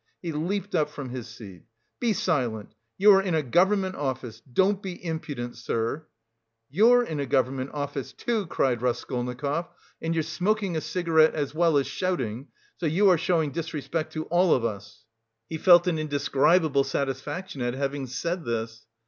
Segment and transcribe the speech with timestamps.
[0.19, 1.61] He leaped up from his seat.
[1.99, 2.73] "Be silent!
[2.97, 4.41] You are in a government office.
[4.51, 6.07] Don't be impudent, sir!"
[6.71, 9.67] "You're in a government office, too," cried Raskolnikov,
[10.01, 14.23] "and you're smoking a cigarette as well as shouting, so you are showing disrespect to
[14.23, 15.05] all of us."
[15.47, 18.87] He felt an indescribable satisfaction at having said this.